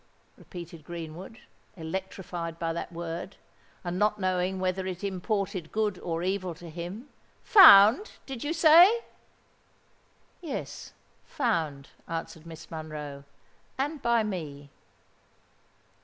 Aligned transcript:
repeated 0.35 0.83
Greenwood, 0.83 1.37
electrified 1.77 2.57
by 2.57 2.73
that 2.73 2.91
word, 2.91 3.35
and 3.83 3.99
not 3.99 4.17
knowing 4.19 4.59
whether 4.59 4.87
it 4.87 5.03
imported 5.03 5.71
good 5.71 5.99
or 5.99 6.23
evil 6.23 6.55
to 6.55 6.71
him: 6.71 7.07
"found! 7.43 8.13
Did 8.25 8.43
you 8.43 8.51
say——" 8.51 9.01
"Yes—found," 10.41 11.89
answered 12.07 12.47
Miss 12.47 12.71
Monroe;—"and 12.71 14.01
by 14.01 14.23
me!" 14.23 14.71